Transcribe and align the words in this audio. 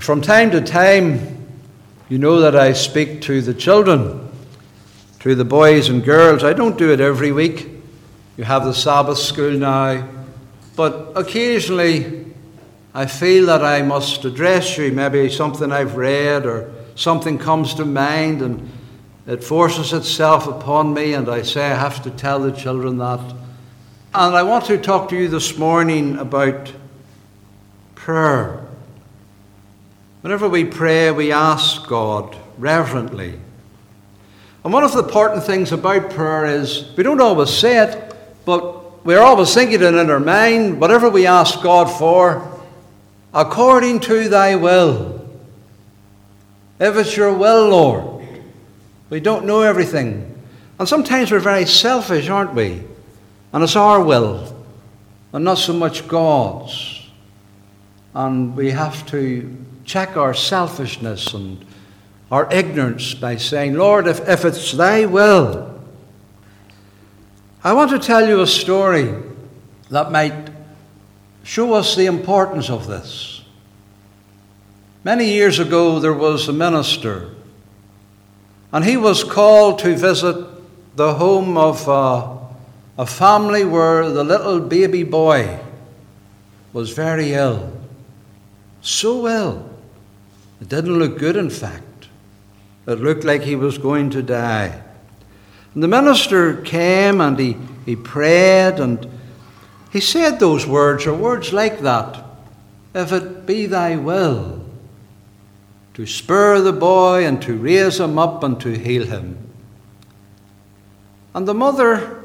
From 0.00 0.22
time 0.22 0.50
to 0.52 0.62
time, 0.62 1.46
you 2.08 2.16
know 2.16 2.40
that 2.40 2.56
I 2.56 2.72
speak 2.72 3.20
to 3.22 3.42
the 3.42 3.52
children, 3.52 4.30
to 5.20 5.34
the 5.34 5.44
boys 5.44 5.90
and 5.90 6.02
girls. 6.02 6.42
I 6.42 6.54
don't 6.54 6.78
do 6.78 6.90
it 6.90 7.00
every 7.00 7.30
week. 7.30 7.68
You 8.38 8.44
have 8.44 8.64
the 8.64 8.72
Sabbath 8.72 9.18
school 9.18 9.50
now. 9.50 10.08
But 10.76 11.12
occasionally, 11.14 12.24
I 12.94 13.04
feel 13.04 13.44
that 13.46 13.62
I 13.62 13.82
must 13.82 14.24
address 14.24 14.78
you. 14.78 14.92
Maybe 14.92 15.28
something 15.28 15.70
I've 15.70 15.96
read 15.96 16.46
or 16.46 16.72
something 16.94 17.36
comes 17.36 17.74
to 17.74 17.84
mind 17.84 18.40
and 18.40 18.70
it 19.26 19.44
forces 19.44 19.92
itself 19.92 20.48
upon 20.48 20.94
me, 20.94 21.12
and 21.12 21.28
I 21.28 21.42
say 21.42 21.70
I 21.70 21.76
have 21.76 22.02
to 22.02 22.10
tell 22.10 22.40
the 22.40 22.50
children 22.50 22.96
that. 22.98 23.20
And 24.14 24.34
I 24.34 24.42
want 24.42 24.64
to 24.66 24.78
talk 24.78 25.10
to 25.10 25.16
you 25.16 25.28
this 25.28 25.58
morning 25.58 26.18
about 26.18 26.72
prayer. 27.94 28.61
Whenever 30.22 30.48
we 30.48 30.64
pray, 30.64 31.10
we 31.10 31.32
ask 31.32 31.86
God 31.86 32.36
reverently. 32.56 33.38
And 34.64 34.72
one 34.72 34.84
of 34.84 34.92
the 34.92 35.02
important 35.02 35.42
things 35.42 35.72
about 35.72 36.10
prayer 36.10 36.46
is 36.46 36.88
we 36.96 37.02
don't 37.02 37.20
always 37.20 37.50
say 37.50 37.82
it, 37.82 38.14
but 38.44 39.04
we're 39.04 39.20
always 39.20 39.52
thinking 39.52 39.82
it 39.82 39.94
in 39.94 40.10
our 40.10 40.20
mind, 40.20 40.80
whatever 40.80 41.10
we 41.10 41.26
ask 41.26 41.60
God 41.60 41.86
for, 41.86 42.60
according 43.34 43.98
to 44.00 44.28
thy 44.28 44.54
will. 44.54 45.28
If 46.78 46.96
it's 46.96 47.16
your 47.16 47.34
will, 47.34 47.68
Lord, 47.70 48.24
we 49.10 49.18
don't 49.18 49.44
know 49.44 49.62
everything. 49.62 50.40
And 50.78 50.88
sometimes 50.88 51.32
we're 51.32 51.40
very 51.40 51.66
selfish, 51.66 52.28
aren't 52.28 52.54
we? 52.54 52.84
And 53.52 53.64
it's 53.64 53.76
our 53.76 54.00
will, 54.00 54.54
and 55.32 55.44
not 55.44 55.58
so 55.58 55.72
much 55.72 56.06
God's. 56.06 57.01
And 58.14 58.56
we 58.56 58.70
have 58.70 59.06
to 59.06 59.56
check 59.84 60.16
our 60.16 60.34
selfishness 60.34 61.34
and 61.34 61.64
our 62.30 62.50
ignorance 62.52 63.14
by 63.14 63.36
saying, 63.36 63.74
Lord, 63.74 64.06
if, 64.06 64.26
if 64.28 64.44
it's 64.44 64.72
thy 64.72 65.04
will. 65.04 65.80
I 67.64 67.74
want 67.74 67.90
to 67.90 67.98
tell 67.98 68.26
you 68.26 68.40
a 68.40 68.46
story 68.46 69.14
that 69.90 70.10
might 70.10 70.50
show 71.42 71.74
us 71.74 71.94
the 71.94 72.06
importance 72.06 72.70
of 72.70 72.86
this. 72.86 73.42
Many 75.04 75.26
years 75.32 75.58
ago, 75.58 75.98
there 75.98 76.14
was 76.14 76.48
a 76.48 76.52
minister, 76.52 77.30
and 78.72 78.84
he 78.84 78.96
was 78.96 79.24
called 79.24 79.80
to 79.80 79.96
visit 79.96 80.46
the 80.96 81.14
home 81.14 81.56
of 81.56 81.86
a, 81.88 82.38
a 83.02 83.06
family 83.06 83.64
where 83.64 84.08
the 84.08 84.24
little 84.24 84.60
baby 84.60 85.02
boy 85.02 85.58
was 86.72 86.90
very 86.90 87.32
ill. 87.32 87.81
So 88.82 89.20
well. 89.20 89.70
it 90.60 90.68
didn't 90.68 90.98
look 90.98 91.18
good, 91.18 91.36
in 91.36 91.50
fact. 91.50 92.08
It 92.86 93.00
looked 93.00 93.24
like 93.24 93.42
he 93.42 93.54
was 93.54 93.78
going 93.78 94.10
to 94.10 94.22
die. 94.22 94.82
And 95.74 95.82
the 95.82 95.88
minister 95.88 96.60
came 96.62 97.20
and 97.20 97.38
he, 97.38 97.56
he 97.86 97.96
prayed 97.96 98.80
and 98.80 99.08
he 99.92 100.00
said 100.00 100.40
those 100.40 100.66
words, 100.66 101.06
or 101.06 101.14
words 101.14 101.52
like 101.52 101.80
that 101.80 102.24
If 102.94 103.12
it 103.12 103.46
be 103.46 103.66
thy 103.66 103.96
will, 103.96 104.64
to 105.94 106.06
spur 106.06 106.60
the 106.60 106.72
boy 106.72 107.26
and 107.26 107.40
to 107.42 107.56
raise 107.56 108.00
him 108.00 108.18
up 108.18 108.42
and 108.42 108.60
to 108.60 108.76
heal 108.76 109.06
him. 109.06 109.38
And 111.34 111.46
the 111.46 111.54
mother 111.54 112.22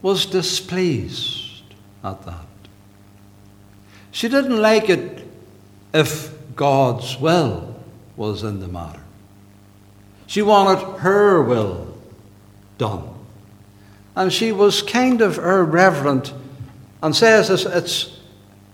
was 0.00 0.26
displeased 0.26 1.62
at 2.02 2.24
that. 2.24 2.46
She 4.10 4.28
didn't 4.28 4.60
like 4.60 4.88
it 4.88 5.31
if 5.92 6.32
God's 6.56 7.18
will 7.18 7.74
was 8.16 8.42
in 8.42 8.60
the 8.60 8.68
matter. 8.68 9.00
She 10.26 10.42
wanted 10.42 10.82
her 10.98 11.42
will 11.42 11.96
done. 12.78 13.08
And 14.14 14.32
she 14.32 14.52
was 14.52 14.82
kind 14.82 15.20
of 15.20 15.38
irreverent 15.38 16.32
and 17.02 17.14
says 17.16 17.50
it's, 17.50 18.20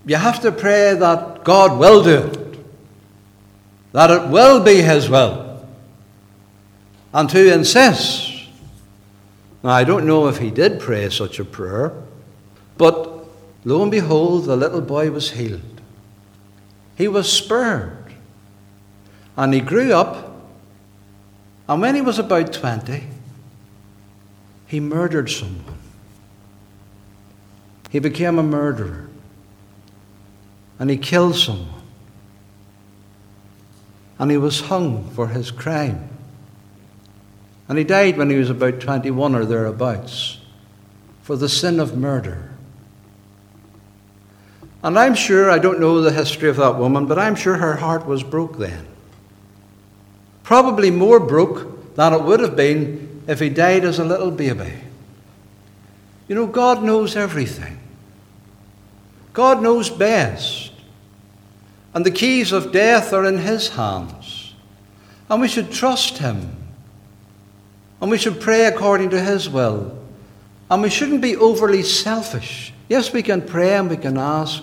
you 0.07 0.17
have 0.17 0.41
to 0.43 0.53
pray 0.53 0.95
that 0.95 1.45
God 1.45 1.79
will 1.79 2.03
do 2.03 2.19
it, 2.19 2.59
that 3.93 4.11
it 4.11 4.29
will 4.29 4.63
be 4.63 4.83
His 4.83 5.09
will, 5.09 5.67
and 7.13 7.29
to 7.31 7.53
insist. 7.53 8.45
Now, 9.63 9.71
I 9.71 9.85
don't 9.85 10.07
know 10.07 10.29
if 10.29 10.39
he 10.39 10.51
did 10.51 10.81
pray 10.81 11.09
such 11.11 11.41
a 11.41 11.45
prayer, 11.45 11.93
but 12.77 13.25
lo 13.65 13.83
and 13.83 13.91
behold, 13.91 14.45
the 14.45 14.57
little 14.57 14.81
boy 14.81 15.11
was 15.11 15.33
healed. 15.33 15.78
He 16.99 17.07
was 17.07 17.33
spurred. 17.33 18.13
And 19.37 19.55
he 19.55 19.61
grew 19.61 19.93
up. 19.93 20.35
And 21.69 21.81
when 21.81 21.95
he 21.95 22.01
was 22.01 22.19
about 22.19 22.53
20, 22.53 23.05
he 24.67 24.81
murdered 24.81 25.31
someone. 25.31 25.79
He 27.91 28.01
became 28.01 28.37
a 28.37 28.43
murderer. 28.43 29.09
And 30.81 30.91
he 30.91 30.97
killed 30.97 31.37
someone. 31.37 31.83
And 34.19 34.33
he 34.33 34.37
was 34.37 34.63
hung 34.63 35.09
for 35.11 35.29
his 35.29 35.53
crime. 35.53 36.09
And 37.69 37.79
he 37.79 37.85
died 37.85 38.19
when 38.19 38.29
he 38.29 38.37
was 38.37 38.51
about 38.51 38.81
21 38.81 39.37
or 39.37 39.45
thereabouts 39.45 40.39
for 41.23 41.37
the 41.37 41.49
sin 41.49 41.79
of 41.79 41.97
murder. 41.97 42.51
And 44.83 44.99
I'm 44.99 45.15
sure, 45.15 45.51
I 45.51 45.59
don't 45.59 45.81
know 45.81 46.01
the 46.01 46.13
history 46.13 46.49
of 46.49 46.57
that 46.57 46.77
woman, 46.77 47.07
but 47.07 47.19
I'm 47.19 47.35
sure 47.35 47.57
her 47.57 47.77
heart 47.77 48.07
was 48.07 48.23
broke 48.23 48.59
then. 48.59 48.87
Probably 50.45 50.91
more 50.91 51.19
broke 51.19 51.95
than 51.97 52.13
it 52.13 52.23
would 52.23 52.41
have 52.41 52.57
been 52.57 53.23
if 53.27 53.41
he 53.41 53.49
died 53.49 53.85
as 53.85 53.99
a 53.99 54.05
little 54.05 54.31
baby. 54.31 54.73
You 56.29 56.35
know, 56.35 56.47
God 56.47 56.83
knows 56.83 57.17
everything. 57.17 57.79
God 59.33 59.63
knows 59.63 59.91
best. 59.91 60.73
And 61.95 62.05
the 62.05 62.11
keys 62.11 62.53
of 62.53 62.71
death 62.71 63.13
are 63.13 63.25
in 63.25 63.39
His 63.39 63.71
hands. 63.71 64.55
And 65.31 65.41
we 65.41 65.49
should 65.49 65.73
trust 65.73 66.19
Him. 66.19 66.57
And 68.01 68.11
we 68.11 68.19
should 68.19 68.41
pray 68.41 68.67
according 68.67 69.11
to 69.11 69.21
His 69.21 69.49
will. 69.49 69.97
And 70.71 70.83
we 70.83 70.91
shouldn't 70.91 71.23
be 71.23 71.37
overly 71.37 71.83
selfish. 71.83 72.75
Yes, 72.89 73.13
we 73.13 73.23
can 73.23 73.43
pray 73.43 73.75
and 73.75 73.89
we 73.89 73.97
can 73.97 74.19
ask, 74.19 74.63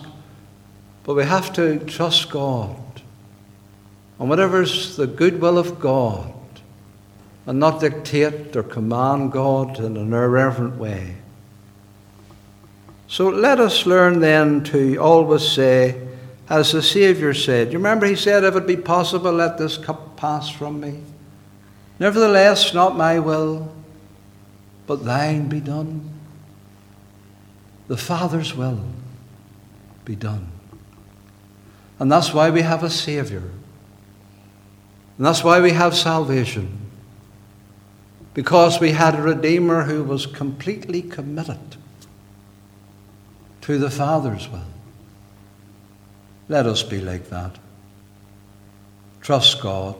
but 1.05 1.13
we 1.13 1.23
have 1.23 1.53
to 1.53 1.79
trust 1.85 2.31
God. 2.31 2.75
And 4.19 4.27
whatever's 4.27 4.97
the 4.97 5.07
good 5.07 5.39
will 5.39 5.57
of 5.57 5.79
God, 5.79 6.33
and 7.45 7.59
not 7.59 7.79
dictate 7.79 8.55
or 8.55 8.63
command 8.63 9.31
God 9.31 9.77
in 9.79 9.97
an 9.97 10.13
irreverent 10.13 10.77
way. 10.77 11.15
So 13.07 13.29
let 13.29 13.59
us 13.59 13.85
learn 13.85 14.19
then 14.19 14.63
to 14.65 14.97
always 14.97 15.47
say, 15.47 16.01
as 16.49 16.71
the 16.71 16.81
Saviour 16.81 17.33
said, 17.33 17.71
you 17.71 17.77
remember 17.77 18.07
he 18.07 18.15
said, 18.15 18.43
If 18.43 18.55
it 18.55 18.65
be 18.65 18.77
possible, 18.77 19.31
let 19.31 19.57
this 19.57 19.77
cup 19.77 20.17
pass 20.17 20.49
from 20.49 20.79
me. 20.79 21.01
Nevertheless, 21.99 22.73
not 22.73 22.97
my 22.97 23.19
will, 23.19 23.71
but 24.87 25.05
thine 25.05 25.47
be 25.47 25.59
done. 25.59 26.09
The 27.87 27.97
Father's 27.97 28.55
will 28.55 28.83
be 30.03 30.15
done. 30.15 30.51
And 31.99 32.11
that's 32.11 32.33
why 32.33 32.49
we 32.49 32.61
have 32.61 32.83
a 32.83 32.89
Savior. 32.89 33.43
And 35.17 35.25
that's 35.25 35.43
why 35.43 35.61
we 35.61 35.71
have 35.71 35.95
salvation. 35.95 36.77
Because 38.33 38.79
we 38.81 38.91
had 38.91 39.15
a 39.15 39.21
Redeemer 39.21 39.83
who 39.83 40.03
was 40.03 40.25
completely 40.25 41.01
committed 41.01 41.77
to 43.61 43.77
the 43.77 43.89
Father's 43.89 44.49
will. 44.49 44.65
Let 46.49 46.65
us 46.65 46.83
be 46.83 46.99
like 46.99 47.29
that. 47.29 47.57
Trust 49.21 49.61
God. 49.61 49.95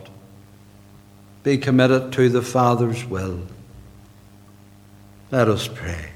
Be 1.43 1.57
committed 1.57 2.11
to 2.13 2.29
the 2.29 2.41
Father's 2.41 3.05
will. 3.05 3.41
Let 5.31 5.47
us 5.47 5.67
pray. 5.67 6.11